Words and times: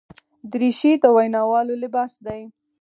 دریشي 0.51 0.91
د 1.03 1.05
ویناوالو 1.17 1.73
لباس 1.83 2.13
دی. 2.25 2.41